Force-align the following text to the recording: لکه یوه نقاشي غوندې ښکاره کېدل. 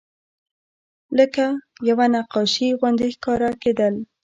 لکه 1.17 1.45
یوه 1.89 2.05
نقاشي 2.15 2.67
غوندې 2.79 3.07
ښکاره 3.15 3.49
کېدل. 3.61 3.93